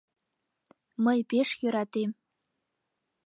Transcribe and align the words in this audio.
—Мый 1.03 1.19
пеш 1.29 1.49
йӧратем. 1.61 2.09